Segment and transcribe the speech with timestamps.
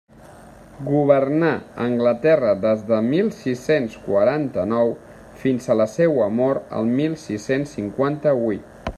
[0.85, 1.49] Governà
[1.83, 4.93] Anglaterra des de mil sis-cents quaranta-nou
[5.43, 8.81] fins a la seua mort en mil sis-cents cinquanta-huit.